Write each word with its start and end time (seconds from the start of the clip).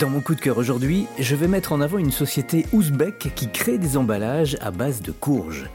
Dans 0.00 0.08
mon 0.08 0.22
coup 0.22 0.34
de 0.34 0.40
cœur 0.40 0.56
aujourd'hui, 0.56 1.06
je 1.18 1.36
vais 1.36 1.48
mettre 1.48 1.72
en 1.72 1.82
avant 1.82 1.98
une 1.98 2.12
société 2.12 2.64
ouzbek 2.72 3.30
qui 3.34 3.50
crée 3.50 3.76
des 3.76 3.98
emballages 3.98 4.56
à 4.62 4.70
base 4.70 5.02
de 5.02 5.12
courges. 5.12 5.68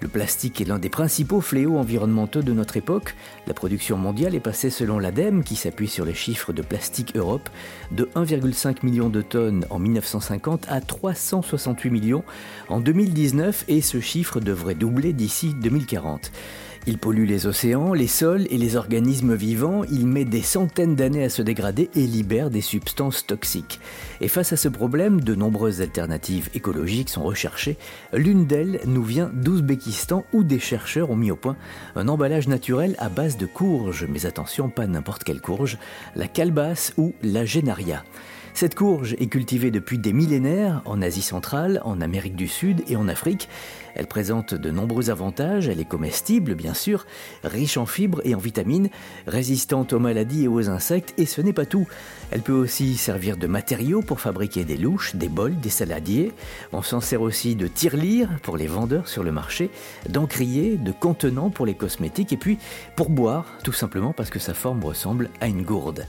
Le 0.00 0.08
plastique 0.08 0.60
est 0.60 0.64
l'un 0.64 0.80
des 0.80 0.88
principaux 0.88 1.40
fléaux 1.40 1.76
environnementaux 1.76 2.42
de 2.42 2.52
notre 2.52 2.76
époque. 2.76 3.14
La 3.46 3.54
production 3.54 3.96
mondiale 3.96 4.34
est 4.34 4.40
passée 4.40 4.70
selon 4.70 4.98
l'ADEME, 4.98 5.44
qui 5.44 5.54
s'appuie 5.54 5.86
sur 5.86 6.04
les 6.04 6.14
chiffres 6.14 6.52
de 6.52 6.62
Plastique 6.62 7.14
Europe, 7.14 7.48
de 7.92 8.10
1,5 8.16 8.78
million 8.84 9.08
de 9.08 9.22
tonnes 9.22 9.64
en 9.70 9.78
1950 9.78 10.66
à 10.68 10.80
368 10.80 11.90
millions 11.90 12.24
en 12.70 12.80
2019 12.80 13.66
et 13.68 13.82
ce 13.82 14.00
chiffre 14.00 14.40
devrait 14.40 14.74
doubler 14.74 15.12
d'ici 15.12 15.54
2040. 15.54 16.32
Il 16.86 16.96
pollue 16.96 17.26
les 17.26 17.46
océans, 17.46 17.92
les 17.92 18.06
sols 18.06 18.46
et 18.50 18.56
les 18.56 18.76
organismes 18.76 19.34
vivants, 19.34 19.84
il 19.84 20.06
met 20.06 20.24
des 20.24 20.40
centaines 20.40 20.96
d'années 20.96 21.24
à 21.24 21.28
se 21.28 21.42
dégrader 21.42 21.90
et 21.94 22.06
libère 22.06 22.48
des 22.48 22.62
substances 22.62 23.26
toxiques. 23.26 23.80
Et 24.22 24.28
face 24.28 24.54
à 24.54 24.56
ce 24.56 24.68
problème, 24.68 25.20
de 25.20 25.34
nombreuses 25.34 25.82
alternatives 25.82 26.48
écologiques 26.54 27.10
sont 27.10 27.22
recherchées. 27.22 27.76
L'une 28.14 28.46
d'elles 28.46 28.80
nous 28.86 29.04
vient 29.04 29.30
d'Ouzbékistan 29.34 30.24
où 30.32 30.42
des 30.42 30.58
chercheurs 30.58 31.10
ont 31.10 31.16
mis 31.16 31.30
au 31.30 31.36
point 31.36 31.56
un 31.96 32.08
emballage 32.08 32.48
naturel 32.48 32.96
à 32.98 33.10
base 33.10 33.36
de 33.36 33.46
courge, 33.46 34.06
mais 34.08 34.24
attention, 34.24 34.70
pas 34.70 34.86
n'importe 34.86 35.22
quelle 35.22 35.42
courge, 35.42 35.76
la 36.16 36.28
calebasse 36.28 36.94
ou 36.96 37.12
la 37.22 37.44
génaria. 37.44 38.04
Cette 38.54 38.74
courge 38.74 39.14
est 39.18 39.28
cultivée 39.28 39.70
depuis 39.70 39.98
des 39.98 40.12
millénaires 40.12 40.82
en 40.84 41.00
Asie 41.00 41.22
centrale, 41.22 41.80
en 41.84 42.00
Amérique 42.00 42.36
du 42.36 42.48
Sud 42.48 42.82
et 42.88 42.96
en 42.96 43.08
Afrique. 43.08 43.48
Elle 43.94 44.06
présente 44.06 44.54
de 44.54 44.70
nombreux 44.70 45.10
avantages, 45.10 45.68
elle 45.68 45.80
est 45.80 45.88
comestible 45.88 46.54
bien 46.54 46.74
sûr, 46.74 47.06
riche 47.42 47.76
en 47.76 47.86
fibres 47.86 48.20
et 48.24 48.34
en 48.34 48.38
vitamines, 48.38 48.90
résistante 49.26 49.92
aux 49.92 49.98
maladies 49.98 50.44
et 50.44 50.48
aux 50.48 50.68
insectes, 50.68 51.14
et 51.18 51.26
ce 51.26 51.40
n'est 51.40 51.52
pas 51.52 51.66
tout. 51.66 51.86
Elle 52.30 52.42
peut 52.42 52.52
aussi 52.52 52.96
servir 52.96 53.36
de 53.36 53.46
matériau 53.46 54.02
pour 54.02 54.20
fabriquer 54.20 54.64
des 54.64 54.76
louches, 54.76 55.16
des 55.16 55.28
bols, 55.28 55.58
des 55.58 55.70
saladiers. 55.70 56.32
On 56.72 56.82
s'en 56.82 57.00
sert 57.00 57.22
aussi 57.22 57.56
de 57.56 57.66
tirelire 57.66 58.28
pour 58.42 58.56
les 58.56 58.66
vendeurs 58.66 59.08
sur 59.08 59.22
le 59.22 59.32
marché, 59.32 59.70
d'encrier, 60.08 60.76
de 60.76 60.92
contenant 60.92 61.50
pour 61.50 61.66
les 61.66 61.74
cosmétiques, 61.74 62.32
et 62.32 62.36
puis 62.36 62.58
pour 62.96 63.10
boire, 63.10 63.46
tout 63.64 63.72
simplement 63.72 64.12
parce 64.12 64.30
que 64.30 64.38
sa 64.38 64.54
forme 64.54 64.84
ressemble 64.84 65.30
à 65.40 65.46
une 65.46 65.62
gourde. 65.62 66.06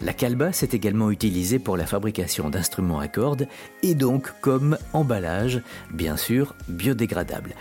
La 0.00 0.12
calebasse 0.12 0.62
est 0.62 0.74
également 0.74 1.10
utilisée 1.10 1.58
pour 1.58 1.76
la 1.76 1.84
fabrication 1.84 2.50
d'instruments 2.50 3.00
à 3.00 3.08
cordes 3.08 3.48
et 3.82 3.96
donc 3.96 4.32
comme 4.40 4.78
emballage, 4.92 5.60
bien 5.92 6.16
sûr 6.16 6.54
biodégradable. 6.68 7.54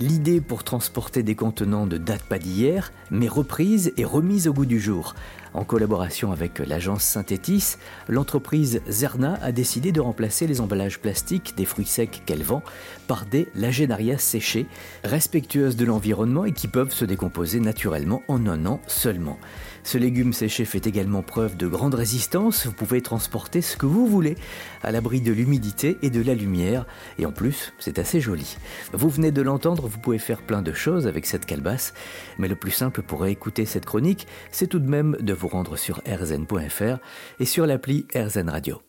L'idée 0.00 0.40
pour 0.40 0.64
transporter 0.64 1.22
des 1.22 1.36
contenants 1.36 1.86
de 1.86 1.98
date 1.98 2.24
pas 2.24 2.40
d'hier, 2.40 2.92
mais 3.12 3.28
reprise 3.28 3.92
et 3.96 4.04
remise 4.04 4.48
au 4.48 4.52
goût 4.52 4.66
du 4.66 4.80
jour. 4.80 5.14
En 5.54 5.62
collaboration 5.62 6.32
avec 6.32 6.58
l'agence 6.58 7.04
Synthétis, 7.04 7.76
l'entreprise 8.08 8.80
Zerna 8.88 9.38
a 9.40 9.52
décidé 9.52 9.92
de 9.92 10.00
remplacer 10.00 10.48
les 10.48 10.60
emballages 10.60 10.98
plastiques 10.98 11.54
des 11.56 11.64
fruits 11.64 11.86
secs 11.86 12.22
qu'elle 12.26 12.42
vend 12.42 12.64
par 13.06 13.24
des 13.24 13.46
lagénarias 13.54 14.18
séchées, 14.18 14.66
respectueuses 15.04 15.76
de 15.76 15.84
l'environnement 15.84 16.44
et 16.44 16.52
qui 16.52 16.66
peuvent 16.66 16.92
se 16.92 17.04
décomposer 17.04 17.60
naturellement 17.60 18.22
en 18.26 18.48
un 18.48 18.66
an 18.66 18.80
seulement. 18.88 19.38
Ce 19.84 19.96
légume 19.96 20.32
séché 20.32 20.64
fait 20.64 20.88
également 20.88 21.22
preuve 21.22 21.56
de 21.56 21.66
grande 21.84 21.96
résistance, 21.96 22.64
vous 22.64 22.72
pouvez 22.72 23.02
transporter 23.02 23.60
ce 23.60 23.76
que 23.76 23.84
vous 23.84 24.06
voulez 24.06 24.36
à 24.82 24.90
l'abri 24.90 25.20
de 25.20 25.32
l'humidité 25.32 25.98
et 26.00 26.08
de 26.08 26.22
la 26.22 26.32
lumière, 26.32 26.86
et 27.18 27.26
en 27.26 27.30
plus 27.30 27.74
c'est 27.78 27.98
assez 27.98 28.22
joli. 28.22 28.56
Vous 28.94 29.10
venez 29.10 29.32
de 29.32 29.42
l'entendre, 29.42 29.86
vous 29.86 29.98
pouvez 29.98 30.16
faire 30.16 30.40
plein 30.40 30.62
de 30.62 30.72
choses 30.72 31.06
avec 31.06 31.26
cette 31.26 31.44
calebasse, 31.44 31.92
mais 32.38 32.48
le 32.48 32.56
plus 32.56 32.70
simple 32.70 33.02
pour 33.02 33.26
écouter 33.26 33.66
cette 33.66 33.84
chronique, 33.84 34.26
c'est 34.50 34.66
tout 34.66 34.78
de 34.78 34.88
même 34.88 35.18
de 35.20 35.34
vous 35.34 35.48
rendre 35.48 35.76
sur 35.76 36.00
rzn.fr 36.08 36.96
et 37.38 37.44
sur 37.44 37.66
l'appli 37.66 38.06
RZN 38.16 38.48
Radio. 38.48 38.80